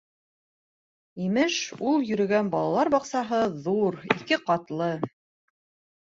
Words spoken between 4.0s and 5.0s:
ике ҡатлы...